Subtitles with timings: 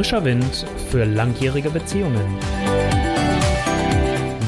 [0.00, 2.38] Frischer Wind für langjährige Beziehungen.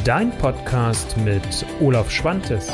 [0.03, 1.43] Dein Podcast mit
[1.79, 2.73] Olaf Schwantes.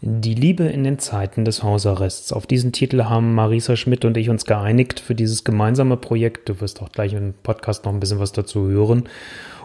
[0.00, 2.32] Die Liebe in den Zeiten des Hausarrests.
[2.32, 6.48] Auf diesen Titel haben Marisa Schmidt und ich uns geeinigt für dieses gemeinsame Projekt.
[6.48, 9.10] Du wirst auch gleich im Podcast noch ein bisschen was dazu hören.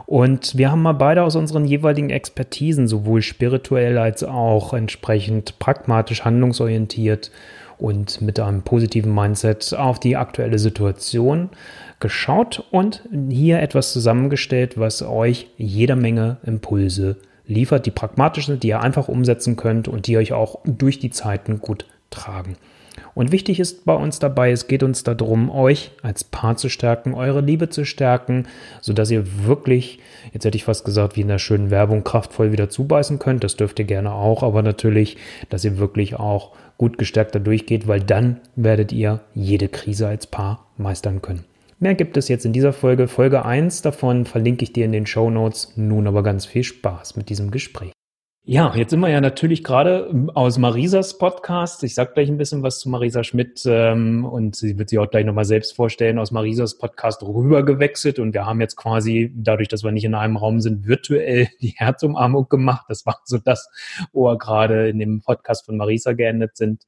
[0.06, 6.26] Und wir haben mal beide aus unseren jeweiligen Expertisen, sowohl spirituell als auch entsprechend pragmatisch
[6.26, 7.32] handlungsorientiert
[7.78, 11.50] und mit einem positiven Mindset auf die aktuelle Situation
[12.00, 18.70] geschaut und hier etwas zusammengestellt, was euch jeder Menge Impulse liefert, die pragmatisch sind, die
[18.70, 22.56] ihr einfach umsetzen könnt und die euch auch durch die Zeiten gut tragen.
[23.14, 27.14] Und wichtig ist bei uns dabei, es geht uns darum, euch als Paar zu stärken,
[27.14, 28.48] eure Liebe zu stärken,
[28.82, 30.00] sodass ihr wirklich,
[30.34, 33.44] jetzt hätte ich fast gesagt, wie in der schönen Werbung, kraftvoll wieder zubeißen könnt.
[33.44, 35.18] Das dürft ihr gerne auch, aber natürlich,
[35.50, 40.28] dass ihr wirklich auch gut gestärkt da durchgeht, weil dann werdet ihr jede Krise als
[40.28, 41.46] Paar meistern können.
[41.80, 43.08] Mehr gibt es jetzt in dieser Folge.
[43.08, 45.74] Folge 1 davon verlinke ich dir in den Show Notes.
[45.76, 47.92] Nun aber ganz viel Spaß mit diesem Gespräch.
[48.44, 51.84] Ja, jetzt sind wir ja natürlich gerade ähm, aus Marisas Podcast.
[51.84, 55.08] Ich sage gleich ein bisschen was zu Marisa Schmidt ähm, und sie wird sich auch
[55.12, 59.84] gleich nochmal selbst vorstellen, aus Marisas Podcast rübergewechselt und wir haben jetzt quasi, dadurch, dass
[59.84, 62.86] wir nicht in einem Raum sind, virtuell die Herzumarmung gemacht.
[62.90, 63.70] Das war so das,
[64.12, 66.84] wo wir gerade in dem Podcast von Marisa geendet sind.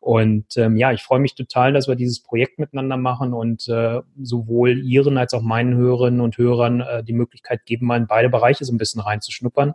[0.00, 4.02] Und ähm, ja, ich freue mich total, dass wir dieses Projekt miteinander machen und äh,
[4.20, 8.28] sowohl Ihren als auch meinen Hörerinnen und Hörern äh, die Möglichkeit geben, mal in beide
[8.28, 9.72] Bereiche so ein bisschen reinzuschnuppern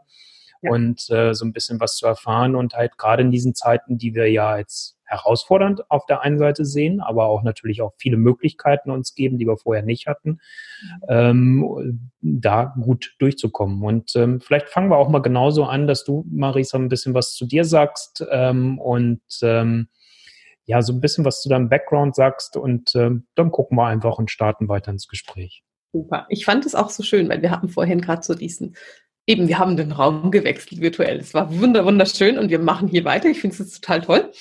[0.63, 0.71] ja.
[0.71, 4.15] und äh, so ein bisschen was zu erfahren und halt gerade in diesen Zeiten, die
[4.15, 8.89] wir ja als herausfordernd auf der einen Seite sehen, aber auch natürlich auch viele Möglichkeiten
[8.89, 10.39] uns geben, die wir vorher nicht hatten,
[11.07, 13.83] ähm, da gut durchzukommen.
[13.83, 17.33] Und ähm, vielleicht fangen wir auch mal genauso an, dass du, Marisa, ein bisschen was
[17.33, 19.89] zu dir sagst ähm, und ähm,
[20.65, 24.17] ja, so ein bisschen was zu deinem Background sagst und ähm, dann gucken wir einfach
[24.17, 25.63] und starten weiter ins Gespräch.
[25.91, 26.25] Super.
[26.29, 28.75] Ich fand es auch so schön, weil wir hatten vorhin gerade so diesen
[29.25, 31.17] Eben, wir haben den Raum gewechselt virtuell.
[31.17, 33.29] Es war wunderschön und wir machen hier weiter.
[33.29, 34.31] Ich finde es total toll.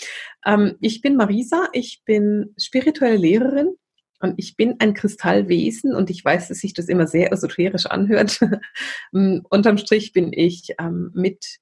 [0.45, 3.77] Ähm, ich bin Marisa, ich bin spirituelle Lehrerin
[4.19, 8.41] und ich bin ein Kristallwesen und ich weiß, dass sich das immer sehr esoterisch anhört.
[9.15, 11.59] ähm, unterm Strich bin ich ähm, mit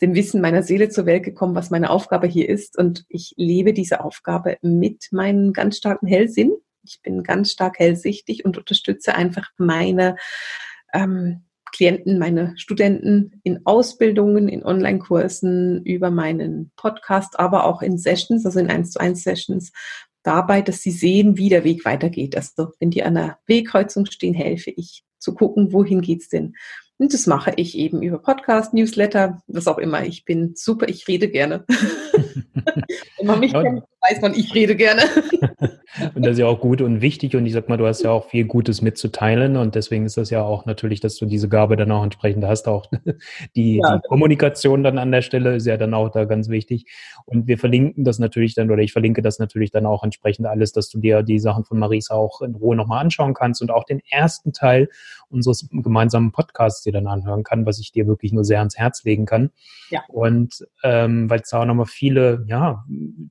[0.00, 3.74] dem Wissen meiner Seele zur Welt gekommen, was meine Aufgabe hier ist und ich lebe
[3.74, 6.52] diese Aufgabe mit meinem ganz starken Hellsinn.
[6.82, 10.16] Ich bin ganz stark hellsichtig und unterstütze einfach meine
[10.92, 18.46] ähm, Klienten, meine Studenten in Ausbildungen, in Online-Kursen, über meinen Podcast, aber auch in Sessions,
[18.46, 19.72] also in 1 zu 1 Sessions,
[20.22, 22.36] dabei, dass sie sehen, wie der Weg weitergeht.
[22.36, 26.54] Also wenn die an einer Wegkreuzung stehen, helfe ich zu gucken, wohin geht's denn.
[26.96, 30.06] Und das mache ich eben über Podcast, Newsletter, was auch immer.
[30.06, 31.64] Ich bin super, ich rede gerne.
[33.18, 35.02] Wenn man mich kennt, weiß man, ich rede gerne.
[36.14, 37.36] und das ist ja auch gut und wichtig.
[37.36, 39.56] Und ich sag mal, du hast ja auch viel Gutes mitzuteilen.
[39.56, 42.68] Und deswegen ist das ja auch natürlich, dass du diese Gabe dann auch entsprechend hast.
[42.68, 42.86] Auch
[43.56, 43.96] die, ja.
[43.96, 46.86] die Kommunikation dann an der Stelle ist ja dann auch da ganz wichtig.
[47.24, 50.72] Und wir verlinken das natürlich dann, oder ich verlinke das natürlich dann auch entsprechend alles,
[50.72, 53.84] dass du dir die Sachen von Marisa auch in Ruhe nochmal anschauen kannst und auch
[53.84, 54.88] den ersten Teil
[55.30, 59.04] unseres gemeinsamen Podcasts dir dann anhören kann, was ich dir wirklich nur sehr ans Herz
[59.04, 59.50] legen kann.
[59.90, 60.02] Ja.
[60.08, 62.84] Und ähm, weil es da auch nochmal viele, ja,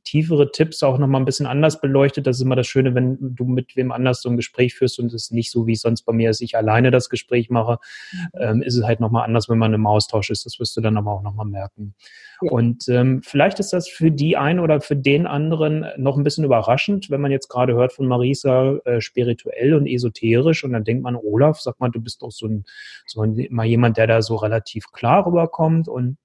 [0.03, 2.25] tiefere Tipps auch nochmal ein bisschen anders beleuchtet.
[2.25, 5.13] Das ist immer das Schöne, wenn du mit wem anders so ein Gespräch führst und
[5.13, 7.79] es nicht so, wie es sonst bei mir ist, ich alleine das Gespräch mache,
[8.11, 8.27] mhm.
[8.39, 10.45] ähm, ist es halt nochmal anders, wenn man im Austausch ist.
[10.45, 11.95] Das wirst du dann aber auch nochmal merken.
[12.41, 12.51] Ja.
[12.51, 16.43] Und ähm, vielleicht ist das für die einen oder für den anderen noch ein bisschen
[16.43, 21.03] überraschend, wenn man jetzt gerade hört von Marisa äh, spirituell und esoterisch und dann denkt
[21.03, 22.65] man, Olaf, sag mal, du bist doch so ein,
[23.05, 26.17] so ein, mal jemand, der da so relativ klar rüberkommt und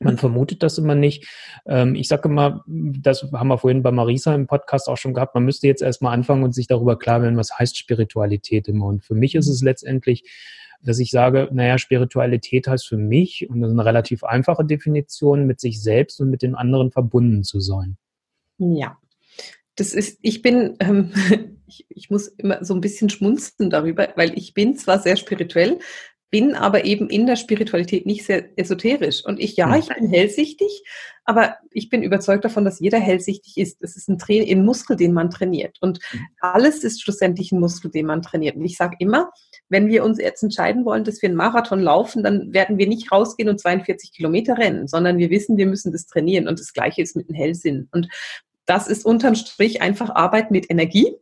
[0.00, 1.28] man vermutet das immer nicht.
[1.66, 5.34] Ähm, ich sage immer, das haben wir vorhin bei Marisa im Podcast auch schon gehabt,
[5.34, 8.86] man müsste jetzt erstmal anfangen und sich darüber klar werden, was heißt Spiritualität immer.
[8.86, 10.24] Und für mich ist es letztendlich,
[10.82, 15.46] dass ich sage, naja, Spiritualität heißt für mich, und das ist eine relativ einfache Definition,
[15.46, 17.96] mit sich selbst und mit den anderen verbunden zu sein.
[18.58, 18.98] Ja,
[19.76, 21.12] das ist, ich bin, ähm,
[21.66, 25.78] ich, ich muss immer so ein bisschen schmunzeln darüber, weil ich bin zwar sehr spirituell,
[26.34, 29.24] bin aber eben in der Spiritualität nicht sehr esoterisch.
[29.24, 30.82] Und ich, ja, ich bin hellsichtig,
[31.24, 33.80] aber ich bin überzeugt davon, dass jeder hellsichtig ist.
[33.84, 35.78] Es ist ein, Tra ein Muskel, den man trainiert.
[35.80, 36.20] Und hm.
[36.40, 38.56] alles ist schlussendlich ein Muskel, den man trainiert.
[38.56, 39.30] Und ich sage immer,
[39.68, 43.12] wenn wir uns jetzt entscheiden wollen, dass wir einen Marathon laufen, dann werden wir nicht
[43.12, 46.48] rausgehen und 42 Kilometer rennen, sondern wir wissen, wir müssen das trainieren.
[46.48, 47.86] Und das Gleiche ist mit dem Hellsinn.
[47.92, 48.08] Und
[48.66, 51.14] das ist unterm Strich einfach Arbeit mit Energie.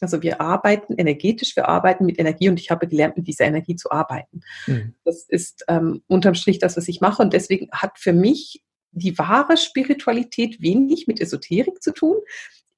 [0.00, 3.76] Also wir arbeiten energetisch, wir arbeiten mit Energie und ich habe gelernt, mit dieser Energie
[3.76, 4.40] zu arbeiten.
[4.66, 4.94] Mhm.
[5.04, 8.62] Das ist ähm, unterm Strich das, was ich mache und deswegen hat für mich
[8.92, 12.16] die wahre Spiritualität wenig mit Esoterik zu tun.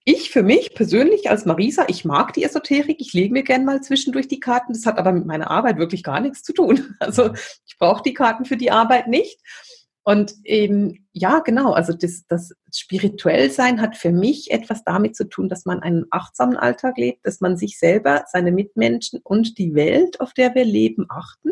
[0.05, 3.83] Ich für mich persönlich als Marisa, ich mag die Esoterik, ich lege mir gern mal
[3.83, 6.97] zwischendurch die Karten, das hat aber mit meiner Arbeit wirklich gar nichts zu tun.
[7.01, 7.33] Also
[7.67, 9.39] ich brauche die Karten für die Arbeit nicht.
[10.03, 15.29] Und eben, ja, genau, also das, das spirituell sein hat für mich etwas damit zu
[15.29, 19.75] tun, dass man einen achtsamen Alltag lebt, dass man sich selber, seine Mitmenschen und die
[19.75, 21.51] Welt, auf der wir leben, achten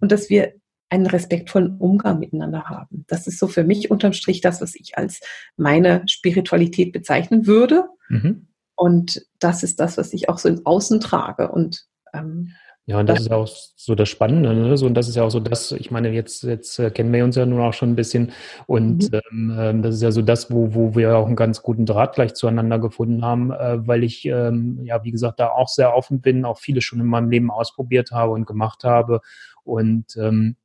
[0.00, 0.54] und dass wir
[0.90, 3.04] einen respektvollen Umgang miteinander haben.
[3.08, 5.20] Das ist so für mich unterm Strich das, was ich als
[5.56, 7.84] meine Spiritualität bezeichnen würde.
[8.08, 8.48] Mhm.
[8.74, 11.50] Und das ist das, was ich auch so im Außen trage.
[11.50, 12.52] Und ähm,
[12.88, 13.46] ja, und das, das ist auch
[13.76, 14.78] so das Spannende, ne?
[14.78, 17.22] So, und das ist ja auch so das, ich meine, jetzt, jetzt äh, kennen wir
[17.22, 18.32] uns ja nun auch schon ein bisschen
[18.66, 19.20] und mhm.
[19.30, 22.14] ähm, ähm, das ist ja so das, wo, wo wir auch einen ganz guten Draht
[22.14, 26.22] gleich zueinander gefunden haben, äh, weil ich, ähm, ja, wie gesagt, da auch sehr offen
[26.22, 29.20] bin, auch viele schon in meinem Leben ausprobiert habe und gemacht habe
[29.64, 30.56] und ähm,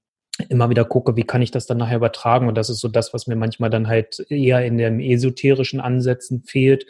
[0.48, 3.14] immer wieder gucke, wie kann ich das dann nachher übertragen und das ist so das,
[3.14, 6.86] was mir manchmal dann halt eher in den esoterischen Ansätzen fehlt,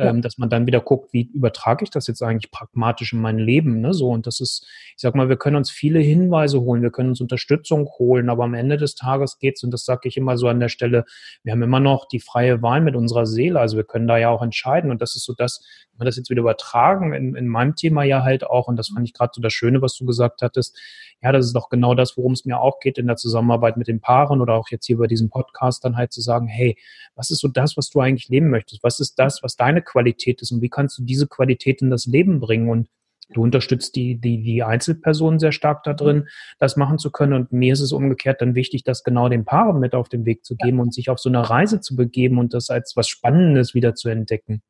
[0.00, 3.38] ähm, dass man dann wieder guckt, wie übertrage ich das jetzt eigentlich pragmatisch in mein
[3.38, 3.94] Leben, ne?
[3.94, 4.66] So und das ist,
[4.96, 8.44] ich sag mal, wir können uns viele Hinweise holen, wir können uns Unterstützung holen, aber
[8.44, 11.04] am Ende des Tages geht's und das sage ich immer so an der Stelle,
[11.42, 14.30] wir haben immer noch die freie Wahl mit unserer Seele, also wir können da ja
[14.30, 17.46] auch entscheiden und das ist so das, wenn wir das jetzt wieder übertragen in, in
[17.48, 20.04] meinem Thema ja halt auch und das fand ich gerade so das Schöne, was du
[20.04, 20.78] gesagt hattest,
[21.22, 23.88] ja, das ist doch genau das, worum es mir auch geht in der Zusammenarbeit mit
[23.88, 26.76] den Paaren oder auch jetzt hier bei diesem Podcast dann halt zu sagen, hey,
[27.14, 28.82] was ist so das, was du eigentlich leben möchtest?
[28.82, 32.06] Was ist das, was deine Qualität ist und wie kannst du diese Qualität in das
[32.06, 32.68] Leben bringen?
[32.68, 32.88] Und
[33.34, 36.28] du unterstützt die, die, die Einzelpersonen sehr stark da drin,
[36.58, 37.32] das machen zu können.
[37.32, 40.44] Und mir ist es umgekehrt dann wichtig, das genau den Paaren mit auf den Weg
[40.44, 40.82] zu geben ja.
[40.82, 44.08] und sich auf so eine Reise zu begeben und das als was Spannendes wieder zu
[44.08, 44.62] entdecken.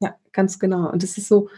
[0.00, 0.90] Ja, ganz genau.
[0.90, 1.48] Und es ist so,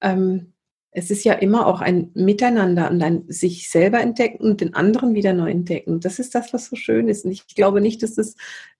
[0.00, 0.52] ähm,
[0.90, 5.14] es ist ja immer auch ein Miteinander und ein sich selber entdecken und den anderen
[5.14, 6.00] wieder neu entdecken.
[6.00, 7.24] Das ist das, was so schön ist.
[7.24, 8.36] Und ich glaube nicht, dass es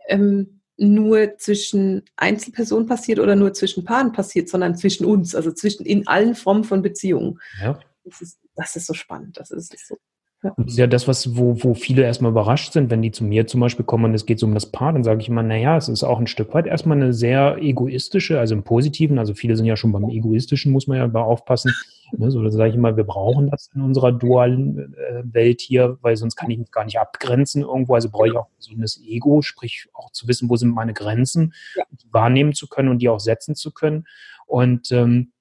[0.08, 5.84] ähm, nur zwischen Einzelpersonen passiert oder nur zwischen Paaren passiert, sondern zwischen uns, also zwischen
[5.84, 7.40] in allen Formen von Beziehungen.
[7.60, 7.78] Ja.
[8.04, 9.36] Das, ist, das ist so spannend.
[9.36, 9.96] Das ist so
[10.42, 10.52] ja.
[10.56, 13.48] Das ist ja das, was, wo, wo viele erstmal überrascht sind, wenn die zu mir
[13.48, 15.76] zum Beispiel kommen und es geht so um das Paar, dann sage ich immer, naja,
[15.76, 19.56] es ist auch ein Stück weit erstmal eine sehr egoistische, also im Positiven, also viele
[19.56, 21.72] sind ja schon beim Egoistischen, muss man ja mal aufpassen.
[22.16, 25.98] Ne, so, da sage ich immer, wir brauchen das in unserer dualen äh, Welt hier,
[26.00, 27.94] weil sonst kann ich mich gar nicht abgrenzen irgendwo.
[27.94, 31.52] Also brauche ich auch so ein Ego, sprich auch zu wissen, wo sind meine Grenzen,
[31.74, 31.84] ja.
[32.10, 34.06] wahrnehmen zu können und die auch setzen zu können.
[34.46, 35.32] Und ähm,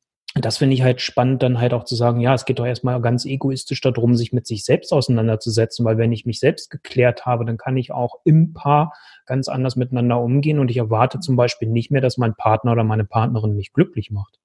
[0.42, 3.02] das finde ich halt spannend, dann halt auch zu sagen, ja, es geht doch erstmal
[3.02, 7.46] ganz egoistisch darum, sich mit sich selbst auseinanderzusetzen, weil wenn ich mich selbst geklärt habe,
[7.46, 8.94] dann kann ich auch im Paar
[9.26, 12.84] ganz anders miteinander umgehen und ich erwarte zum Beispiel nicht mehr, dass mein Partner oder
[12.84, 14.40] meine Partnerin mich glücklich macht.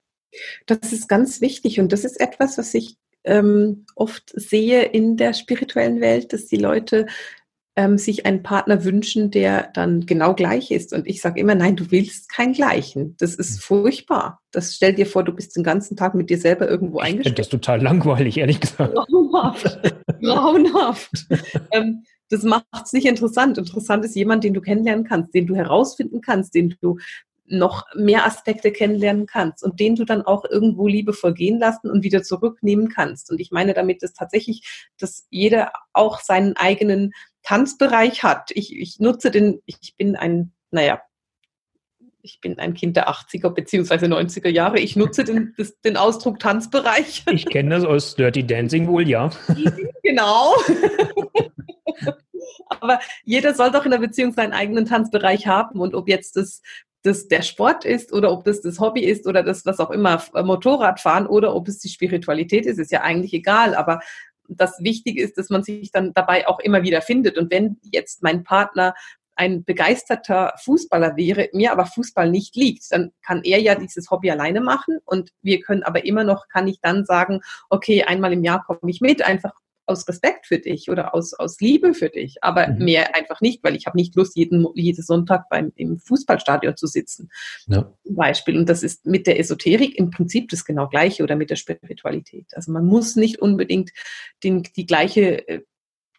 [0.66, 5.32] Das ist ganz wichtig und das ist etwas, was ich ähm, oft sehe in der
[5.32, 7.06] spirituellen Welt, dass die Leute
[7.74, 10.92] ähm, sich einen Partner wünschen, der dann genau gleich ist.
[10.92, 13.16] Und ich sage immer, nein, du willst keinen gleichen.
[13.18, 13.60] Das ist hm.
[13.60, 14.40] furchtbar.
[14.50, 17.20] Das stell dir vor, du bist den ganzen Tag mit dir selber irgendwo eingestellt.
[17.20, 18.94] Ich finde das total langweilig, ehrlich gesagt.
[18.94, 19.94] Grauenhaft.
[20.20, 21.26] Grauenhaft.
[21.72, 23.58] ähm, das macht es nicht interessant.
[23.58, 26.98] Interessant ist jemand, den du kennenlernen kannst, den du herausfinden kannst, den du
[27.46, 32.02] noch mehr Aspekte kennenlernen kannst und den du dann auch irgendwo liebevoll gehen lassen und
[32.02, 33.30] wieder zurücknehmen kannst.
[33.30, 38.50] Und ich meine damit, dass tatsächlich, dass jeder auch seinen eigenen Tanzbereich hat.
[38.52, 41.02] Ich, ich nutze den, ich bin ein, naja,
[42.22, 44.06] ich bin ein Kind der 80er bzw.
[44.06, 44.78] 90er Jahre.
[44.78, 47.24] Ich nutze den, das, den Ausdruck Tanzbereich.
[47.32, 49.30] Ich kenne das aus Dirty Dancing wohl, ja.
[50.02, 50.54] Genau.
[52.68, 55.80] Aber jeder soll doch in der Beziehung seinen eigenen Tanzbereich haben.
[55.80, 56.60] Und ob jetzt das,
[57.02, 60.22] das der Sport ist oder ob das das Hobby ist oder das, was auch immer,
[60.34, 63.74] Motorradfahren oder ob es die Spiritualität ist, ist ja eigentlich egal.
[63.74, 64.00] Aber
[64.56, 67.38] das Wichtige ist, dass man sich dann dabei auch immer wieder findet.
[67.38, 68.94] Und wenn jetzt mein Partner
[69.34, 74.30] ein begeisterter Fußballer wäre, mir aber Fußball nicht liegt, dann kann er ja dieses Hobby
[74.30, 77.40] alleine machen und wir können aber immer noch, kann ich dann sagen,
[77.70, 79.52] okay, einmal im Jahr komme ich mit, einfach
[79.86, 82.84] aus Respekt für dich oder aus, aus Liebe für dich, aber mhm.
[82.84, 86.86] mehr einfach nicht, weil ich habe nicht Lust, jeden, jeden Sonntag beim, im Fußballstadion zu
[86.86, 87.30] sitzen.
[87.66, 87.92] Ja.
[88.04, 88.58] Zum Beispiel.
[88.58, 92.46] Und das ist mit der Esoterik im Prinzip das genau gleiche oder mit der Spiritualität.
[92.52, 93.90] Also man muss nicht unbedingt
[94.44, 95.62] den, die gleiche, äh,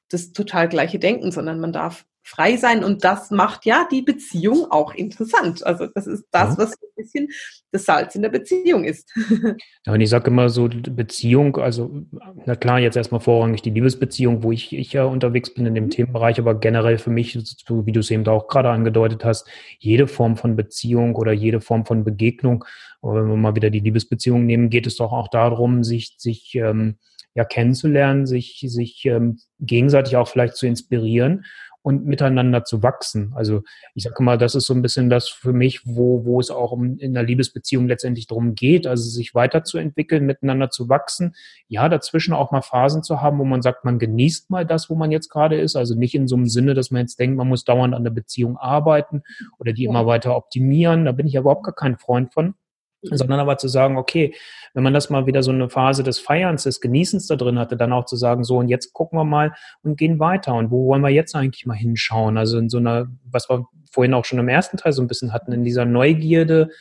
[0.09, 4.71] das total gleiche denken, sondern man darf frei sein und das macht ja die Beziehung
[4.71, 5.65] auch interessant.
[5.65, 6.57] Also das ist das, ja.
[6.57, 7.27] was ein bisschen
[7.71, 9.11] das Salz in der Beziehung ist.
[9.85, 12.05] Ja, und ich sage immer so, Beziehung, also
[12.45, 15.85] na klar, jetzt erstmal vorrangig die Liebesbeziehung, wo ich, ich ja unterwegs bin in dem
[15.85, 15.89] mhm.
[15.89, 19.49] Themenbereich, aber generell für mich, wie du es eben auch gerade angedeutet hast,
[19.79, 22.63] jede Form von Beziehung oder jede Form von Begegnung,
[23.01, 26.97] wenn wir mal wieder die Liebesbeziehung nehmen, geht es doch auch darum, sich, sich ähm,
[27.35, 31.43] ja kennenzulernen, sich, sich ähm, gegenseitig auch vielleicht zu inspirieren
[31.83, 33.33] und miteinander zu wachsen.
[33.35, 33.61] Also
[33.93, 36.71] ich sage mal, das ist so ein bisschen das für mich, wo, wo es auch
[36.71, 41.35] um, in einer Liebesbeziehung letztendlich darum geht, also sich weiterzuentwickeln, miteinander zu wachsen.
[41.67, 44.95] Ja, dazwischen auch mal Phasen zu haben, wo man sagt, man genießt mal das, wo
[44.95, 45.75] man jetzt gerade ist.
[45.75, 48.11] Also nicht in so einem Sinne, dass man jetzt denkt, man muss dauernd an der
[48.11, 49.21] Beziehung arbeiten
[49.59, 51.03] oder die immer weiter optimieren.
[51.03, 52.55] Da bin ich ja überhaupt gar kein Freund von
[53.03, 54.33] sondern aber zu sagen, okay,
[54.73, 57.77] wenn man das mal wieder so eine Phase des Feierns, des Genießens da drin hatte,
[57.77, 60.87] dann auch zu sagen, so und jetzt gucken wir mal und gehen weiter und wo
[60.87, 62.37] wollen wir jetzt eigentlich mal hinschauen?
[62.37, 65.33] Also in so einer, was wir vorhin auch schon im ersten Teil so ein bisschen
[65.33, 66.75] hatten, in dieser Neugierde, ja.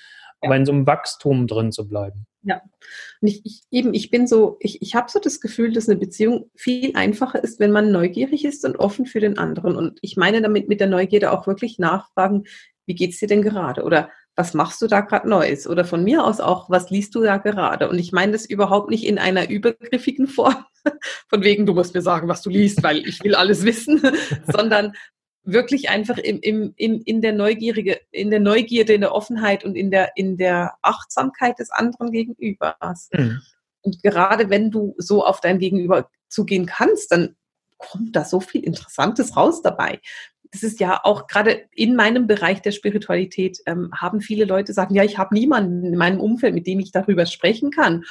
[0.49, 2.26] aber in so einem Wachstum drin zu bleiben.
[2.45, 2.61] Ja,
[3.21, 5.99] und ich, ich eben, ich bin so, ich, ich habe so das Gefühl, dass eine
[5.99, 9.76] Beziehung viel einfacher ist, wenn man neugierig ist und offen für den anderen.
[9.76, 12.45] Und ich meine damit mit der Neugierde auch wirklich nachfragen,
[12.87, 13.85] wie geht's dir denn gerade?
[13.85, 15.66] Oder was machst du da gerade Neues?
[15.66, 17.88] Oder von mir aus auch, was liest du da gerade?
[17.88, 20.64] Und ich meine das überhaupt nicht in einer übergriffigen Form,
[21.28, 24.00] von wegen, du musst mir sagen, was du liest, weil ich will alles wissen,
[24.46, 24.94] sondern
[25.44, 29.74] wirklich einfach im, im, in, in der Neugierige, in der Neugierde, in der Offenheit und
[29.74, 33.10] in der, in der Achtsamkeit des anderen Gegenübers.
[33.12, 33.42] Mhm.
[33.82, 37.34] Und gerade wenn du so auf dein Gegenüber zugehen kannst, dann
[37.76, 40.00] kommt da so viel Interessantes raus dabei
[40.52, 44.94] das ist ja auch gerade in meinem Bereich der Spiritualität, ähm, haben viele Leute sagen,
[44.94, 48.04] ja, ich habe niemanden in meinem Umfeld, mit dem ich darüber sprechen kann.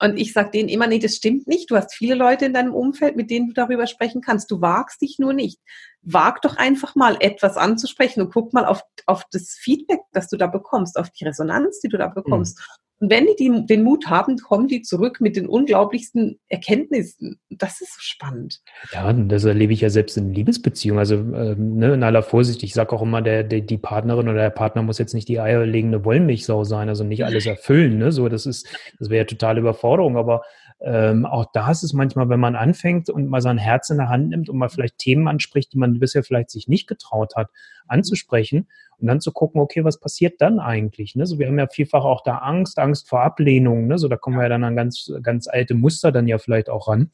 [0.00, 1.70] Und ich sage denen immer, nee, das stimmt nicht.
[1.70, 4.50] Du hast viele Leute in deinem Umfeld, mit denen du darüber sprechen kannst.
[4.50, 5.60] Du wagst dich nur nicht.
[6.02, 10.36] Wag doch einfach mal etwas anzusprechen und guck mal auf, auf das Feedback, das du
[10.36, 12.58] da bekommst, auf die Resonanz, die du da bekommst.
[12.58, 12.83] Mhm.
[13.00, 17.40] Und wenn die, die den Mut haben, kommen die zurück mit den unglaublichsten Erkenntnissen.
[17.50, 18.60] Das ist so spannend.
[18.92, 21.00] Ja, das erlebe ich ja selbst in Liebesbeziehungen.
[21.00, 24.38] Also ähm, ne, in aller Vorsicht, ich sage auch immer, der, der, die Partnerin oder
[24.38, 27.98] der Partner muss jetzt nicht die eierlegende Wollmilchsau sein, also nicht alles erfüllen.
[27.98, 28.12] Ne?
[28.12, 30.16] So, das ist, das wäre ja totale Überforderung.
[30.16, 30.42] Aber
[30.80, 34.08] ähm, auch da ist es manchmal, wenn man anfängt und mal sein Herz in der
[34.08, 37.50] Hand nimmt und mal vielleicht Themen anspricht, die man bisher vielleicht sich nicht getraut hat,
[37.86, 41.14] anzusprechen und dann zu gucken, okay, was passiert dann eigentlich?
[41.14, 41.26] Ne?
[41.26, 43.86] So, wir haben ja vielfach auch da Angst, Angst vor Ablehnung.
[43.86, 43.98] Ne?
[43.98, 46.88] So, da kommen wir ja dann an ganz, ganz alte Muster dann ja vielleicht auch
[46.88, 47.10] ran.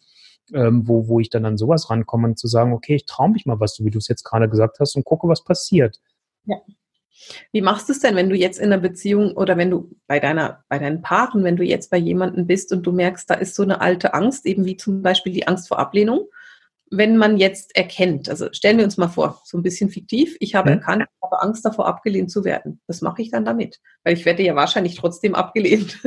[0.53, 3.47] Ähm, wo, wo ich dann an sowas rankomme und zu sagen, okay, ich traue mich
[3.47, 6.01] mal was, so wie du es jetzt gerade gesagt hast, und gucke, was passiert.
[6.45, 6.57] Ja.
[7.53, 10.21] Wie machst du es denn, wenn du jetzt in einer Beziehung oder wenn du bei
[10.21, 13.55] deiner, bei deinen Paaren, wenn du jetzt bei jemandem bist und du merkst, da ist
[13.55, 16.27] so eine alte Angst, eben wie zum Beispiel die Angst vor Ablehnung,
[16.91, 20.57] wenn man jetzt erkennt, also stellen wir uns mal vor, so ein bisschen fiktiv, ich
[20.57, 20.77] habe ja.
[20.77, 22.81] erkannt, ich habe Angst davor, abgelehnt zu werden.
[22.89, 23.81] Was mache ich dann damit?
[24.03, 25.99] Weil ich werde ja wahrscheinlich trotzdem abgelehnt.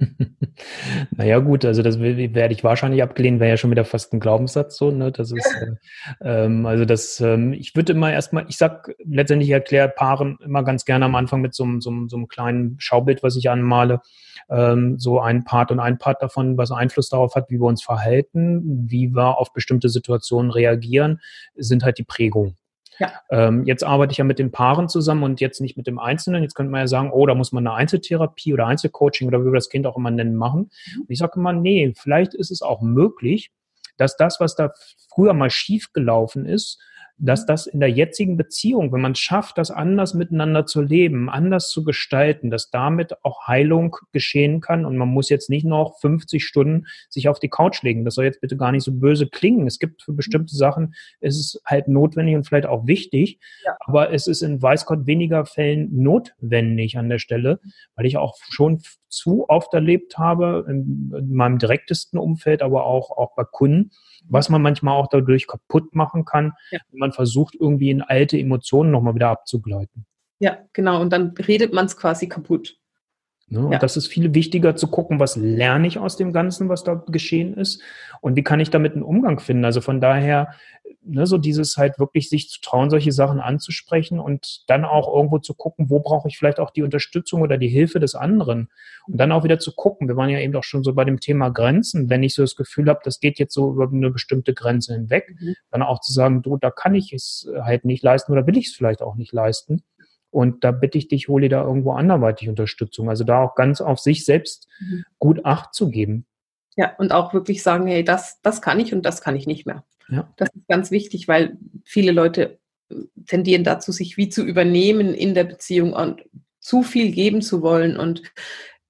[1.10, 4.76] naja, gut, also das werde ich wahrscheinlich abgelehnt, wäre ja schon wieder fast ein Glaubenssatz
[4.76, 5.12] so, ne?
[5.12, 5.54] Das ist,
[6.20, 10.64] äh, ähm, also das, ähm, ich würde immer erstmal, ich sag letztendlich erkläre Paaren immer
[10.64, 14.00] ganz gerne am Anfang mit so, so, so einem kleinen Schaubild, was ich anmale,
[14.48, 17.82] ähm, so ein Part und ein Part davon, was Einfluss darauf hat, wie wir uns
[17.82, 21.20] verhalten, wie wir auf bestimmte Situationen reagieren,
[21.54, 22.56] sind halt die Prägungen.
[23.00, 23.12] Ja.
[23.30, 26.42] Ähm, jetzt arbeite ich ja mit den Paaren zusammen und jetzt nicht mit dem Einzelnen.
[26.42, 29.46] Jetzt könnte man ja sagen, oh, da muss man eine Einzeltherapie oder Einzelcoaching oder wie
[29.46, 30.70] wir das Kind auch immer nennen, machen.
[30.94, 31.00] Mhm.
[31.00, 33.50] Und ich sage immer, nee, vielleicht ist es auch möglich,
[33.96, 34.72] dass das, was da
[35.12, 36.78] früher mal schief gelaufen ist,
[37.20, 41.28] dass das in der jetzigen Beziehung, wenn man es schafft, das anders miteinander zu leben,
[41.28, 45.98] anders zu gestalten, dass damit auch Heilung geschehen kann und man muss jetzt nicht noch
[46.00, 48.04] 50 Stunden sich auf die Couch legen.
[48.04, 49.66] Das soll jetzt bitte gar nicht so böse klingen.
[49.66, 53.76] Es gibt für bestimmte Sachen, es ist halt notwendig und vielleicht auch wichtig, ja.
[53.80, 57.60] aber es ist in weiß Gott weniger Fällen notwendig an der Stelle,
[57.94, 63.10] weil ich auch schon zu oft erlebt habe, in, in meinem direktesten Umfeld, aber auch,
[63.10, 63.90] auch bei Kunden,
[64.28, 66.78] was man manchmal auch dadurch kaputt machen kann, ja.
[66.90, 70.06] wenn man versucht, irgendwie in alte Emotionen nochmal wieder abzugleiten.
[70.38, 71.00] Ja, genau.
[71.00, 72.79] Und dann redet man es quasi kaputt.
[73.50, 73.66] Ne?
[73.66, 73.78] Und ja.
[73.78, 77.54] das ist viel wichtiger zu gucken, was lerne ich aus dem Ganzen, was da geschehen
[77.54, 77.82] ist
[78.20, 79.64] und wie kann ich damit einen Umgang finden.
[79.64, 80.54] Also von daher,
[81.02, 85.38] ne, so dieses halt wirklich sich zu trauen, solche Sachen anzusprechen und dann auch irgendwo
[85.38, 88.68] zu gucken, wo brauche ich vielleicht auch die Unterstützung oder die Hilfe des anderen.
[89.08, 91.18] Und dann auch wieder zu gucken, wir waren ja eben auch schon so bei dem
[91.18, 94.54] Thema Grenzen, wenn ich so das Gefühl habe, das geht jetzt so über eine bestimmte
[94.54, 95.54] Grenze hinweg, mhm.
[95.72, 98.68] dann auch zu sagen, du, da kann ich es halt nicht leisten oder will ich
[98.68, 99.82] es vielleicht auch nicht leisten.
[100.30, 103.08] Und da bitte ich dich, hole da irgendwo anderweitig Unterstützung.
[103.08, 105.04] Also da auch ganz auf sich selbst mhm.
[105.18, 106.26] gut Acht zu geben.
[106.76, 109.66] Ja, und auch wirklich sagen, hey, das, das kann ich und das kann ich nicht
[109.66, 109.84] mehr.
[110.08, 110.32] Ja.
[110.36, 112.58] Das ist ganz wichtig, weil viele Leute
[112.90, 112.94] äh,
[113.26, 116.24] tendieren dazu, sich wie zu übernehmen in der Beziehung und
[116.60, 118.22] zu viel geben zu wollen und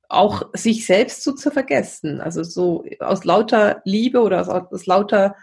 [0.08, 2.20] auch sich selbst zu, zu vergessen.
[2.20, 5.36] Also so aus lauter Liebe oder aus, aus lauter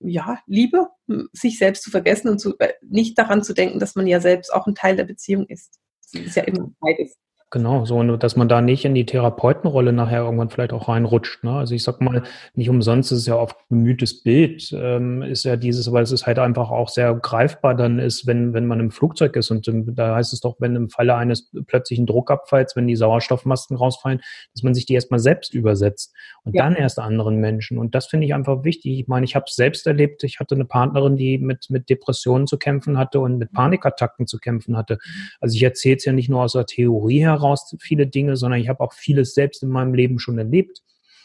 [0.00, 0.88] ja, Liebe,
[1.32, 4.52] sich selbst zu vergessen und zu, äh, nicht daran zu denken, dass man ja selbst
[4.52, 5.78] auch ein Teil der Beziehung ist.
[6.12, 7.16] Das ist ja immer beides.
[7.50, 7.84] Genau.
[7.84, 11.42] So, und dass man da nicht in die Therapeutenrolle nachher irgendwann vielleicht auch reinrutscht.
[11.44, 11.52] Ne?
[11.52, 12.22] Also ich sag mal,
[12.54, 16.26] nicht umsonst ist es ja oft bemühtes Bild, ähm, ist ja dieses, weil es ist
[16.26, 19.50] halt einfach auch sehr greifbar dann ist, wenn, wenn man im Flugzeug ist.
[19.50, 23.76] Und ähm, da heißt es doch, wenn im Falle eines plötzlichen Druckabfalls, wenn die Sauerstoffmasken
[23.76, 24.20] rausfallen,
[24.54, 26.14] dass man sich die erstmal selbst übersetzt
[26.44, 26.62] und ja.
[26.62, 27.78] dann erst anderen Menschen.
[27.78, 29.00] Und das finde ich einfach wichtig.
[29.00, 30.22] Ich meine, ich habe es selbst erlebt.
[30.22, 34.38] Ich hatte eine Partnerin, die mit, mit Depressionen zu kämpfen hatte und mit Panikattacken zu
[34.38, 34.98] kämpfen hatte.
[35.40, 37.39] Also ich erzähle es ja nicht nur aus der Theorie heraus
[37.80, 40.82] viele Dinge, sondern ich habe auch vieles selbst in meinem Leben schon erlebt.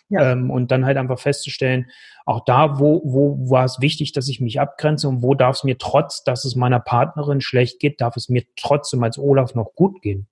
[0.10, 0.34] Ja.
[0.34, 1.88] Ähm, und dann halt einfach festzustellen,
[2.26, 5.64] auch da, wo, wo war es wichtig, dass ich mich abgrenze und wo darf es
[5.64, 9.74] mir trotz, dass es meiner Partnerin schlecht geht, darf es mir trotzdem als Olaf noch
[9.74, 10.28] gut gehen.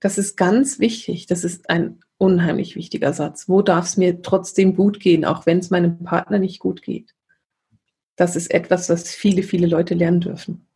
[0.00, 1.26] Das ist ganz wichtig.
[1.26, 3.48] Das ist ein unheimlich wichtiger Satz.
[3.48, 7.14] Wo darf es mir trotzdem gut gehen, auch wenn es meinem Partner nicht gut geht?
[8.16, 10.66] Das ist etwas, was viele, viele Leute lernen dürfen.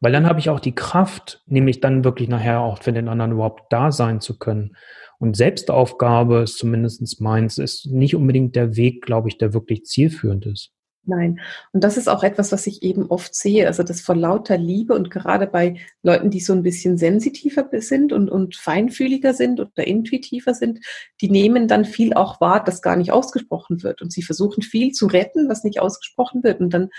[0.00, 3.32] Weil dann habe ich auch die Kraft, nämlich dann wirklich nachher auch für den anderen
[3.32, 4.76] überhaupt da sein zu können.
[5.18, 10.46] Und Selbstaufgabe ist zumindest meins, ist nicht unbedingt der Weg, glaube ich, der wirklich zielführend
[10.46, 10.72] ist.
[11.04, 11.40] Nein.
[11.72, 13.66] Und das ist auch etwas, was ich eben oft sehe.
[13.66, 18.12] Also das vor lauter Liebe und gerade bei Leuten, die so ein bisschen sensitiver sind
[18.12, 20.80] und, und feinfühliger sind oder intuitiver sind,
[21.20, 24.02] die nehmen dann viel auch wahr, das gar nicht ausgesprochen wird.
[24.02, 26.60] Und sie versuchen viel zu retten, was nicht ausgesprochen wird.
[26.60, 26.90] Und dann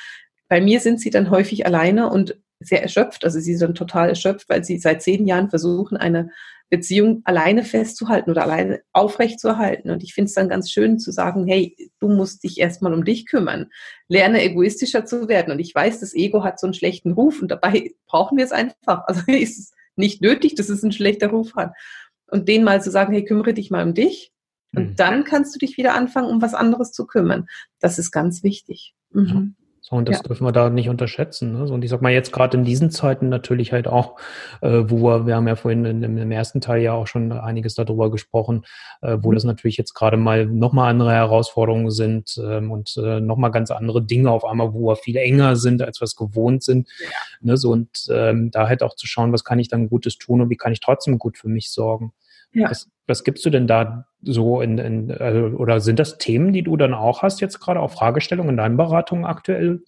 [0.49, 3.25] bei mir sind sie dann häufig alleine und sehr erschöpft.
[3.25, 6.31] Also sie sind total erschöpft, weil sie seit zehn Jahren versuchen, eine
[6.71, 9.91] Beziehung alleine festzuhalten oder alleine aufrechtzuerhalten.
[9.91, 13.03] Und ich finde es dann ganz schön zu sagen, hey, du musst dich erstmal um
[13.03, 13.69] dich kümmern.
[14.07, 15.51] Lerne egoistischer zu werden.
[15.51, 18.53] Und ich weiß, das Ego hat so einen schlechten Ruf und dabei brauchen wir es
[18.53, 19.03] einfach.
[19.07, 21.73] Also ist es nicht nötig, dass es einen schlechten Ruf hat.
[22.27, 24.31] Und denen mal zu sagen, hey, kümmere dich mal um dich.
[24.73, 24.95] Und mhm.
[24.95, 27.47] dann kannst du dich wieder anfangen, um was anderes zu kümmern.
[27.81, 28.95] Das ist ganz wichtig.
[29.09, 29.55] Mhm.
[29.91, 30.23] Und das ja.
[30.23, 31.51] dürfen wir da nicht unterschätzen.
[31.51, 31.65] Ne?
[31.65, 34.15] Und ich sag mal jetzt gerade in diesen Zeiten natürlich halt auch,
[34.61, 37.33] äh, wo wir, wir haben ja vorhin in, in, im ersten Teil ja auch schon
[37.33, 38.63] einiges darüber gesprochen,
[39.01, 39.35] äh, wo mhm.
[39.35, 44.01] das natürlich jetzt gerade mal nochmal andere Herausforderungen sind ähm, und äh, nochmal ganz andere
[44.01, 46.87] Dinge auf einmal, wo wir viel enger sind, als wir es gewohnt sind.
[47.03, 47.09] Ja.
[47.41, 47.57] Ne?
[47.57, 50.49] So, und ähm, da halt auch zu schauen, was kann ich dann Gutes tun und
[50.49, 52.13] wie kann ich trotzdem gut für mich sorgen.
[52.53, 52.69] Ja.
[52.69, 56.63] Was, was gibst du denn da so in, in also, oder sind das Themen, die
[56.63, 59.83] du dann auch hast, jetzt gerade auch Fragestellungen in deinen Beratungen aktuell?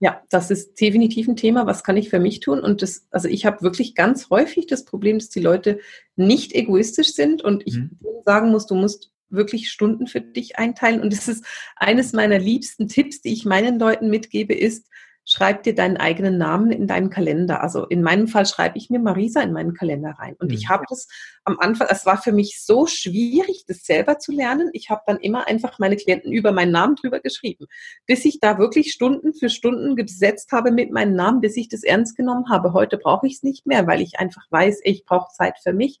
[0.00, 1.66] Ja, das ist definitiv ein Thema.
[1.66, 2.60] Was kann ich für mich tun?
[2.60, 5.80] Und das, also ich habe wirklich ganz häufig das Problem, dass die Leute
[6.14, 7.98] nicht egoistisch sind und ich mhm.
[8.24, 11.00] sagen muss, du musst wirklich Stunden für dich einteilen.
[11.00, 11.44] Und das ist
[11.76, 14.88] eines meiner liebsten Tipps, die ich meinen Leuten mitgebe, ist,
[15.28, 17.62] schreib dir deinen eigenen Namen in deinen Kalender.
[17.62, 20.34] Also in meinem Fall schreibe ich mir Marisa in meinen Kalender rein.
[20.38, 20.54] Und mhm.
[20.54, 21.06] ich habe das
[21.44, 24.70] am Anfang, es war für mich so schwierig, das selber zu lernen.
[24.72, 27.66] Ich habe dann immer einfach meine Klienten über meinen Namen drüber geschrieben,
[28.06, 31.82] bis ich da wirklich Stunden für Stunden gesetzt habe mit meinem Namen, bis ich das
[31.82, 32.72] ernst genommen habe.
[32.72, 36.00] Heute brauche ich es nicht mehr, weil ich einfach weiß, ich brauche Zeit für mich.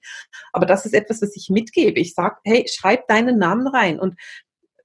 [0.54, 2.00] Aber das ist etwas, was ich mitgebe.
[2.00, 4.00] Ich sage, hey, schreib deinen Namen rein.
[4.00, 4.14] Und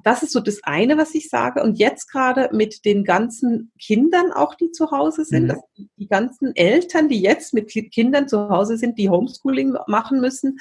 [0.03, 1.63] das ist so das eine, was ich sage.
[1.63, 5.89] Und jetzt gerade mit den ganzen Kindern auch, die zu Hause sind, mhm.
[5.97, 10.59] die ganzen Eltern, die jetzt mit Kindern zu Hause sind, die Homeschooling machen müssen,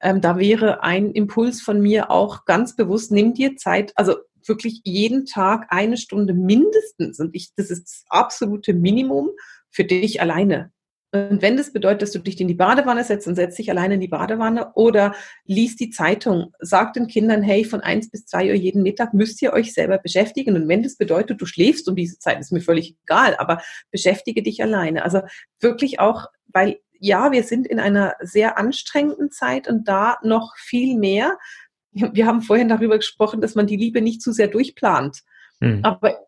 [0.00, 4.16] ähm, da wäre ein Impuls von mir auch ganz bewusst, nimm dir Zeit, also
[4.46, 7.20] wirklich jeden Tag eine Stunde mindestens.
[7.20, 9.30] Und ich, das ist das absolute Minimum
[9.70, 10.72] für dich alleine.
[11.10, 13.94] Und wenn das bedeutet, dass du dich in die Badewanne setzt und setzt dich alleine
[13.94, 15.14] in die Badewanne oder
[15.46, 19.40] liest die Zeitung, sag den Kindern, hey, von eins bis zwei Uhr jeden Mittag müsst
[19.40, 20.54] ihr euch selber beschäftigen.
[20.54, 24.42] Und wenn das bedeutet, du schläfst um diese Zeit, ist mir völlig egal, aber beschäftige
[24.42, 25.02] dich alleine.
[25.02, 25.22] Also
[25.60, 30.98] wirklich auch, weil ja, wir sind in einer sehr anstrengenden Zeit und da noch viel
[30.98, 31.38] mehr.
[31.92, 35.22] Wir haben vorhin darüber gesprochen, dass man die Liebe nicht zu sehr durchplant.
[35.60, 35.80] Hm.
[35.84, 36.27] Aber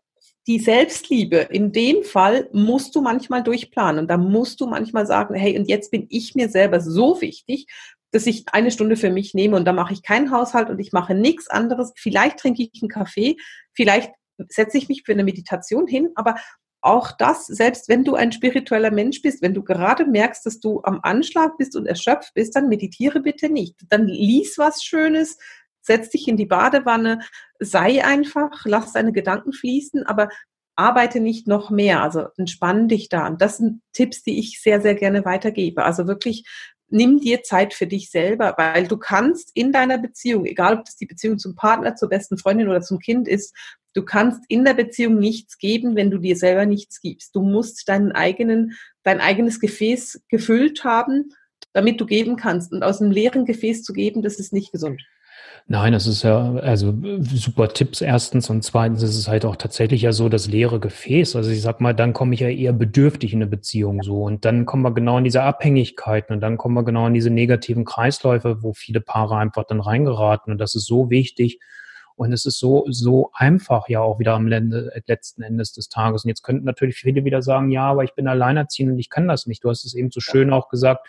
[0.51, 4.01] die Selbstliebe, in dem Fall musst du manchmal durchplanen.
[4.01, 7.67] Und da musst du manchmal sagen, hey, und jetzt bin ich mir selber so wichtig,
[8.11, 10.91] dass ich eine Stunde für mich nehme und da mache ich keinen Haushalt und ich
[10.91, 11.93] mache nichts anderes.
[11.97, 13.37] Vielleicht trinke ich einen Kaffee,
[13.75, 14.11] vielleicht
[14.49, 16.35] setze ich mich für eine Meditation hin, aber
[16.81, 20.81] auch das, selbst wenn du ein spiritueller Mensch bist, wenn du gerade merkst, dass du
[20.83, 23.77] am Anschlag bist und erschöpft bist, dann meditiere bitte nicht.
[23.89, 25.39] Dann lies was Schönes,
[25.83, 27.21] setz dich in die Badewanne,
[27.59, 30.29] sei einfach, lass deine Gedanken fließen, aber
[30.77, 32.03] arbeite nicht noch mehr.
[32.03, 33.27] Also entspann dich da.
[33.27, 35.85] Und das sind Tipps, die ich sehr, sehr gerne weitergebe.
[35.85, 36.45] Also wirklich
[36.91, 40.97] nimm dir Zeit für dich selber, weil du kannst in deiner Beziehung, egal ob das
[40.97, 43.55] die Beziehung zum Partner, zur besten Freundin oder zum Kind ist,
[43.95, 47.35] du kannst in der Beziehung nichts geben, wenn du dir selber nichts gibst.
[47.35, 51.33] Du musst deinen eigenen, dein eigenes Gefäß gefüllt haben,
[51.73, 52.73] damit du geben kannst.
[52.73, 55.03] Und aus einem leeren Gefäß zu geben, das ist nicht gesund.
[55.73, 60.03] Nein, das ist ja, also super Tipps erstens und zweitens ist es halt auch tatsächlich
[60.03, 61.37] ja so das leere Gefäß.
[61.37, 64.45] Also ich sag mal, dann komme ich ja eher bedürftig in eine Beziehung so und
[64.45, 67.85] dann kommen wir genau in diese Abhängigkeiten und dann kommen wir genau in diese negativen
[67.85, 71.61] Kreisläufe, wo viele Paare einfach dann reingeraten und das ist so wichtig
[72.17, 76.25] und es ist so, so einfach ja auch wieder am letzten Endes des Tages.
[76.25, 79.29] Und jetzt könnten natürlich viele wieder sagen, ja, aber ich bin alleinerziehend und ich kann
[79.29, 79.63] das nicht.
[79.63, 81.07] Du hast es eben so schön auch gesagt,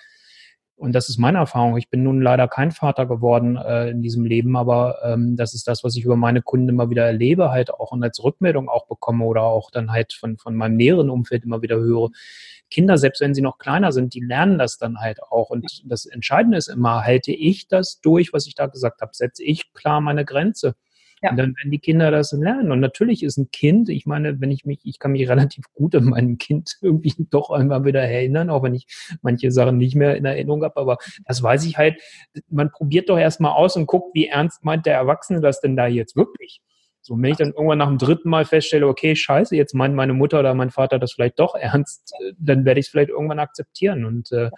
[0.82, 1.78] und das ist meine Erfahrung.
[1.78, 5.68] Ich bin nun leider kein Vater geworden äh, in diesem Leben, aber ähm, das ist
[5.68, 8.88] das, was ich über meine Kunden immer wieder erlebe, halt auch und als Rückmeldung auch
[8.88, 12.10] bekomme oder auch dann halt von, von meinem näheren Umfeld immer wieder höre.
[12.72, 15.52] Kinder, selbst wenn sie noch kleiner sind, die lernen das dann halt auch.
[15.52, 19.12] Und das Entscheidende ist immer, halte ich das durch, was ich da gesagt habe?
[19.14, 20.74] Setze ich klar meine Grenze?
[21.22, 21.30] Ja.
[21.32, 22.72] Und dann werden die Kinder das lernen.
[22.72, 25.96] Und natürlich ist ein Kind, ich meine, wenn ich mich, ich kann mich relativ gut
[25.96, 28.88] an mein Kind irgendwie doch einmal wieder erinnern, auch wenn ich
[29.22, 32.02] manche Sachen nicht mehr in Erinnerung habe, aber das weiß ich halt,
[32.50, 35.88] man probiert doch erstmal aus und guckt, wie ernst meint der Erwachsene das denn da
[35.88, 36.62] jetzt wirklich.
[37.04, 40.14] So, wenn ich dann irgendwann nach dem dritten Mal feststelle, okay, scheiße, jetzt meint meine
[40.14, 44.06] Mutter oder mein Vater das vielleicht doch ernst, dann werde ich es vielleicht irgendwann akzeptieren.
[44.06, 44.52] Und äh,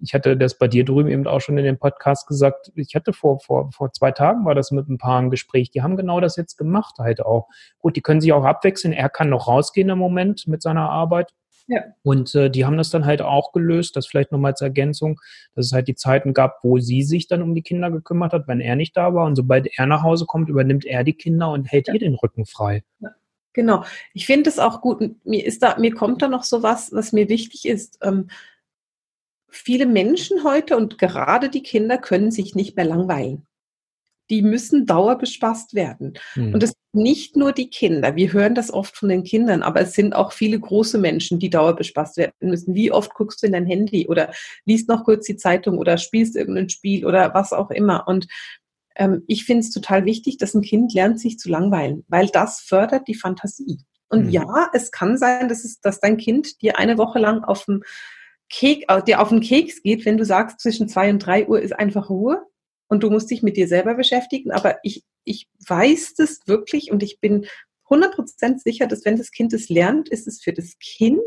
[0.00, 3.12] ich hatte das bei dir drüben eben auch schon in dem Podcast gesagt, ich hatte
[3.12, 6.20] vor, vor, vor zwei Tagen war das mit ein paar ein Gespräch, die haben genau
[6.20, 7.48] das jetzt gemacht halt auch.
[7.78, 11.32] Gut, die können sich auch abwechseln, er kann noch rausgehen im Moment mit seiner Arbeit.
[11.68, 11.82] Ja.
[12.02, 15.20] Und äh, die haben das dann halt auch gelöst, das vielleicht nochmal als Ergänzung,
[15.54, 18.46] dass es halt die Zeiten gab, wo sie sich dann um die Kinder gekümmert hat,
[18.46, 19.26] wenn er nicht da war.
[19.26, 21.94] Und sobald er nach Hause kommt, übernimmt er die Kinder und hält ja.
[21.94, 22.84] ihr den Rücken frei.
[23.00, 23.10] Ja.
[23.52, 23.84] Genau.
[24.12, 25.02] Ich finde es auch gut.
[25.24, 27.98] Mir ist da, mir kommt da noch so was, was mir wichtig ist.
[28.02, 28.28] Ähm,
[29.48, 33.46] viele Menschen heute und gerade die Kinder können sich nicht mehr langweilen.
[34.28, 36.14] Die müssen dauerbespaßt werden.
[36.34, 36.54] Mhm.
[36.54, 38.16] Und es sind nicht nur die Kinder.
[38.16, 41.50] Wir hören das oft von den Kindern, aber es sind auch viele große Menschen, die
[41.50, 42.74] dauerbespaßt werden müssen.
[42.74, 44.32] Wie oft guckst du in dein Handy oder
[44.64, 48.08] liest noch kurz die Zeitung oder spielst irgendein Spiel oder was auch immer.
[48.08, 48.26] Und
[48.96, 52.60] ähm, ich finde es total wichtig, dass ein Kind lernt, sich zu langweilen, weil das
[52.60, 53.78] fördert die Fantasie.
[54.08, 54.30] Und mhm.
[54.30, 57.82] ja, es kann sein, dass, es, dass dein Kind dir eine Woche lang auf dem
[58.50, 61.60] Kek, äh, dir auf den Keks geht, wenn du sagst, zwischen zwei und drei Uhr
[61.60, 62.46] ist einfach Ruhe
[62.88, 64.52] und du musst dich mit dir selber beschäftigen.
[64.52, 67.46] Aber ich, ich weiß das wirklich und ich bin
[67.88, 71.20] 100% sicher, dass wenn das Kind es lernt, ist es für das Kind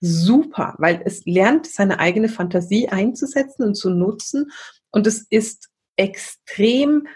[0.00, 4.50] super, weil es lernt, seine eigene Fantasie einzusetzen und zu nutzen.
[4.90, 7.08] Und es ist extrem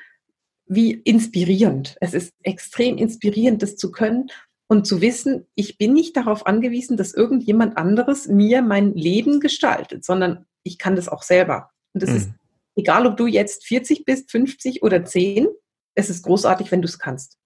[0.66, 1.96] wie inspirierend.
[2.00, 4.28] Es ist extrem inspirierend, das zu können
[4.72, 10.02] und zu wissen, ich bin nicht darauf angewiesen, dass irgendjemand anderes mir mein Leben gestaltet,
[10.02, 11.68] sondern ich kann das auch selber.
[11.92, 12.16] Und das mhm.
[12.16, 12.30] ist
[12.76, 15.46] egal, ob du jetzt 40 bist, 50 oder 10,
[15.94, 17.36] es ist großartig, wenn du es kannst.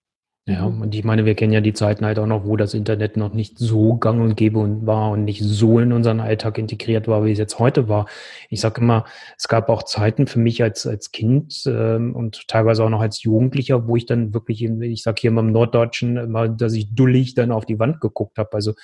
[0.48, 0.82] Ja, mhm.
[0.82, 3.34] und ich meine, wir kennen ja die Zeiten halt auch noch, wo das Internet noch
[3.34, 7.24] nicht so gang und gäbe und war und nicht so in unseren Alltag integriert war,
[7.24, 8.06] wie es jetzt heute war.
[8.48, 9.06] Ich sage immer,
[9.36, 13.24] es gab auch Zeiten für mich als, als Kind ähm, und teilweise auch noch als
[13.24, 17.34] Jugendlicher, wo ich dann wirklich, ich sage hier immer im Norddeutschen, immer, dass ich dullig
[17.34, 18.52] dann auf die Wand geguckt habe.
[18.52, 18.74] Also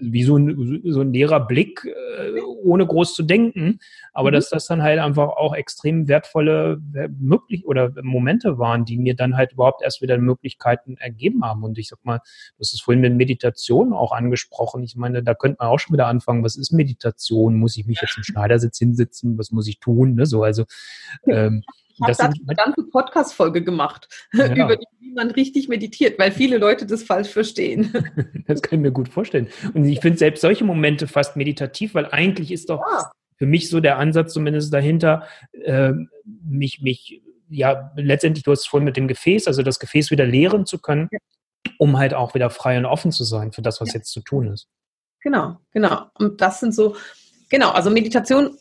[0.00, 3.78] wie so ein, so ein leerer Blick, äh, ohne groß zu denken.
[4.12, 4.34] Aber mhm.
[4.34, 9.14] dass das dann halt einfach auch extrem wertvolle äh, möglich oder Momente waren, die mir
[9.14, 11.64] dann halt überhaupt erst wieder Möglichkeiten ergeben haben.
[11.64, 12.20] Und ich sag mal,
[12.58, 14.82] das ist vorhin mit Meditation auch angesprochen.
[14.82, 17.56] Ich meine, da könnte man auch schon wieder anfangen, was ist Meditation?
[17.58, 19.38] Muss ich mich jetzt im Schneidersitz hinsitzen?
[19.38, 20.14] Was muss ich tun?
[20.14, 20.26] Ne?
[20.26, 20.64] So, also
[21.26, 21.62] ähm,
[21.98, 24.52] ich habe dazu eine ganze Podcast-Folge gemacht, ja.
[24.52, 27.92] über die, wie man richtig meditiert, weil viele Leute das falsch verstehen.
[28.46, 29.48] Das kann ich mir gut vorstellen.
[29.74, 33.10] Und ich finde selbst solche Momente fast meditativ, weil eigentlich ist doch ja.
[33.36, 35.92] für mich so der Ansatz zumindest dahinter, äh,
[36.24, 40.26] mich, mich, ja, letztendlich, du hast es vorhin mit dem Gefäß, also das Gefäß wieder
[40.26, 41.18] leeren zu können, ja.
[41.78, 44.48] um halt auch wieder frei und offen zu sein für das, was jetzt zu tun
[44.52, 44.68] ist.
[45.20, 46.06] Genau, genau.
[46.18, 46.96] Und das sind so,
[47.48, 48.56] genau, also Meditation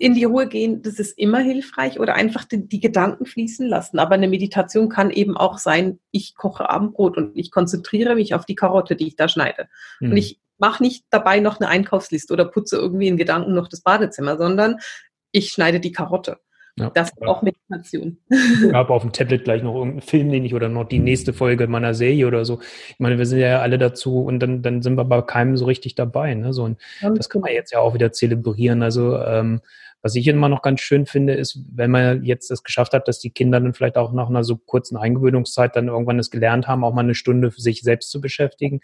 [0.00, 3.98] in die Ruhe gehen, das ist immer hilfreich oder einfach die, die, Gedanken fließen lassen.
[3.98, 8.46] Aber eine Meditation kann eben auch sein, ich koche Abendbrot und ich konzentriere mich auf
[8.46, 9.68] die Karotte, die ich da schneide.
[10.00, 10.12] Mhm.
[10.12, 13.82] Und ich mache nicht dabei noch eine Einkaufsliste oder putze irgendwie in Gedanken noch das
[13.82, 14.76] Badezimmer, sondern
[15.32, 16.38] ich schneide die Karotte.
[16.76, 18.18] Ja, das ist auch Meditation.
[18.30, 21.32] Ich habe auf dem Tablet gleich noch irgendeinen Film, den ich oder noch die nächste
[21.32, 22.60] Folge meiner Serie oder so.
[22.88, 25.66] Ich meine, wir sind ja alle dazu und dann, dann sind wir bei keinem so
[25.66, 26.34] richtig dabei.
[26.34, 26.52] Ne?
[26.52, 28.82] So, und das kann man jetzt ja auch wieder zelebrieren.
[28.82, 29.60] Also ähm,
[30.02, 33.18] was ich immer noch ganz schön finde, ist, wenn man jetzt es geschafft hat, dass
[33.18, 36.84] die Kinder dann vielleicht auch nach einer so kurzen Eingewöhnungszeit dann irgendwann es gelernt haben,
[36.84, 38.80] auch mal eine Stunde für sich selbst zu beschäftigen,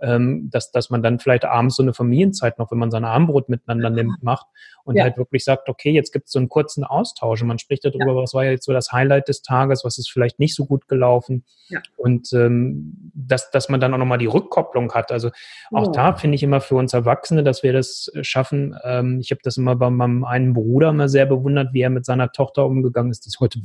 [0.00, 3.48] ähm, dass, dass man dann vielleicht abends so eine Familienzeit noch, wenn man sein Abendbrot
[3.48, 4.46] miteinander nimmt, macht
[4.84, 5.04] und ja.
[5.04, 8.08] halt wirklich sagt, okay, jetzt gibt es so einen kurzen Austausch und man spricht darüber,
[8.08, 8.16] ja.
[8.16, 11.44] was war jetzt so das Highlight des Tages, was ist vielleicht nicht so gut gelaufen
[11.68, 11.80] ja.
[11.96, 15.12] und ähm, dass, dass man dann auch nochmal die Rückkopplung hat.
[15.12, 15.30] Also
[15.72, 18.76] auch da finde ich immer für uns Erwachsene, dass wir das schaffen.
[18.84, 22.04] Ähm, ich habe das immer bei meinem einen Bruder immer sehr bewundert, wie er mit
[22.04, 23.24] seiner Tochter umgegangen ist.
[23.24, 23.60] Die ist heute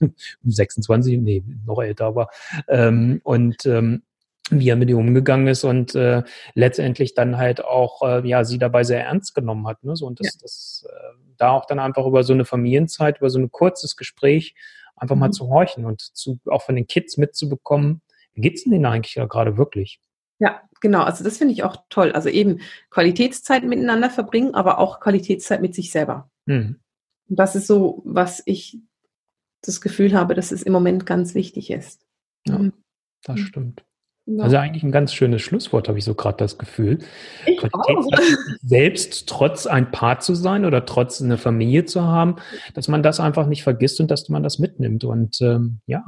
[0.44, 2.28] 26, nee, noch älter, aber
[2.68, 4.02] ähm, und ähm,
[4.50, 6.22] wie er mit ihr umgegangen ist und äh,
[6.54, 9.82] letztendlich dann halt auch äh, ja sie dabei sehr ernst genommen hat.
[9.84, 9.96] Ne?
[9.96, 10.40] So, und das, ja.
[10.42, 14.54] das äh, da auch dann einfach über so eine Familienzeit, über so ein kurzes Gespräch
[14.96, 15.20] einfach mhm.
[15.20, 18.02] mal zu horchen und zu, auch von den Kids mitzubekommen,
[18.34, 20.00] wie geht's denen eigentlich ja gerade wirklich?
[20.38, 21.02] Ja, genau.
[21.02, 22.12] Also das finde ich auch toll.
[22.12, 26.30] Also eben Qualitätszeit miteinander verbringen, aber auch Qualitätszeit mit sich selber.
[26.46, 26.80] Mhm.
[27.28, 28.78] Und das ist so, was ich
[29.62, 32.04] das Gefühl habe, dass es im Moment ganz wichtig ist.
[32.46, 32.72] Ja, mhm.
[33.22, 33.84] das stimmt.
[34.26, 34.44] Ja.
[34.44, 36.98] Also eigentlich ein ganz schönes Schlusswort, habe ich so gerade das Gefühl.
[37.44, 37.60] Ich
[38.62, 42.36] selbst trotz ein Paar zu sein oder trotz eine Familie zu haben,
[42.72, 45.04] dass man das einfach nicht vergisst und dass man das mitnimmt.
[45.04, 46.02] Und ähm, ja,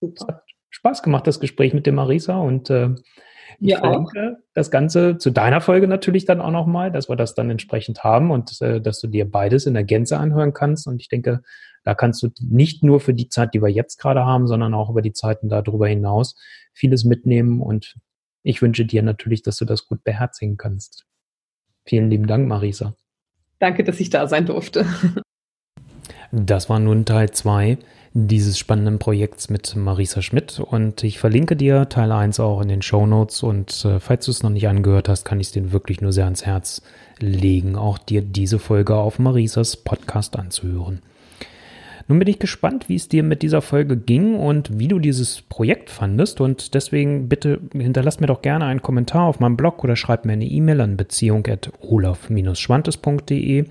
[0.00, 0.14] Super.
[0.14, 2.38] es hat Spaß gemacht, das Gespräch mit dem Marisa.
[2.38, 2.94] Und äh,
[3.60, 4.44] ich ja, verlinke auch.
[4.54, 8.30] das Ganze zu deiner Folge natürlich dann auch nochmal, dass wir das dann entsprechend haben
[8.30, 10.86] und äh, dass du dir beides in der Gänze anhören kannst.
[10.86, 11.42] Und ich denke,
[11.86, 14.90] da kannst du nicht nur für die Zeit, die wir jetzt gerade haben, sondern auch
[14.90, 16.34] über die Zeiten darüber hinaus
[16.72, 17.62] vieles mitnehmen.
[17.62, 17.94] Und
[18.42, 21.06] ich wünsche dir natürlich, dass du das gut beherzigen kannst.
[21.84, 22.96] Vielen lieben Dank, Marisa.
[23.60, 24.84] Danke, dass ich da sein durfte.
[26.32, 27.78] Das war nun Teil 2
[28.12, 32.82] dieses spannenden Projekts mit Marisa Schmidt und ich verlinke dir Teil 1 auch in den
[32.82, 35.70] Show Notes und äh, falls du es noch nicht angehört hast, kann ich es dir
[35.70, 36.82] wirklich nur sehr ans Herz
[37.20, 41.02] legen, auch dir diese Folge auf Marisas Podcast anzuhören.
[42.08, 45.42] Nun bin ich gespannt, wie es dir mit dieser Folge ging und wie du dieses
[45.42, 46.40] Projekt fandest.
[46.40, 50.34] Und deswegen bitte hinterlass mir doch gerne einen Kommentar auf meinem Blog oder schreib mir
[50.34, 53.64] eine E-Mail an beziehung.olaf-schwantes.de.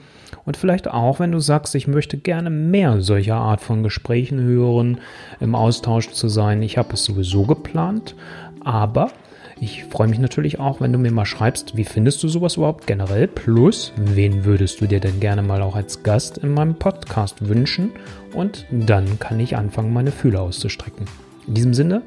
[0.43, 4.99] Und vielleicht auch, wenn du sagst, ich möchte gerne mehr solcher Art von Gesprächen hören,
[5.39, 6.61] im Austausch zu sein.
[6.61, 8.15] Ich habe es sowieso geplant,
[8.59, 9.11] aber
[9.59, 12.87] ich freue mich natürlich auch, wenn du mir mal schreibst, wie findest du sowas überhaupt
[12.87, 13.27] generell?
[13.27, 17.91] Plus, wen würdest du dir denn gerne mal auch als Gast in meinem Podcast wünschen?
[18.33, 21.05] Und dann kann ich anfangen, meine Fühler auszustrecken.
[21.47, 22.01] In diesem Sinne,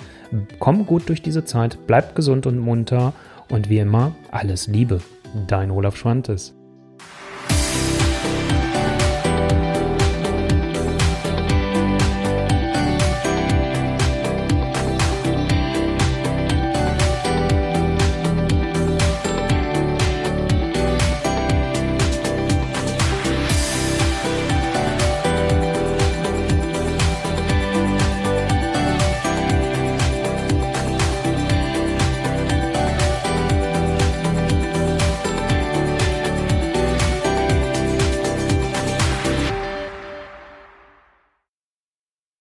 [0.58, 3.14] komm gut durch diese Zeit, bleib gesund und munter
[3.48, 5.00] und wie immer, alles Liebe.
[5.46, 6.57] Dein Olaf Schwantes.